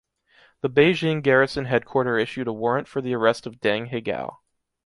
[0.61, 4.37] The Beijing Garrison headquarter issued a warrant for the arrest of Deng Hegao.